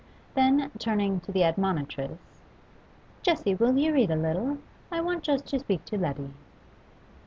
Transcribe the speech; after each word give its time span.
Then, 0.33 0.71
turning 0.79 1.19
to 1.19 1.31
the 1.31 1.43
admonitress, 1.43 2.17
'Jessie, 3.21 3.53
will 3.53 3.77
you 3.77 3.93
read 3.93 4.09
a 4.09 4.15
little? 4.15 4.57
I 4.91 4.99
want 4.99 5.21
just 5.21 5.45
to 5.49 5.59
speak 5.59 5.85
to 5.85 5.97
Letty. 5.99 6.33